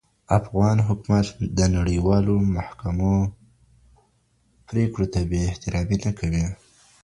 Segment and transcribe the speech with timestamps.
[0.39, 1.27] افغان حکومت
[1.57, 3.15] د نړیوالو محکمو
[4.67, 6.45] پرېکړو ته بې احترامي نه کوي.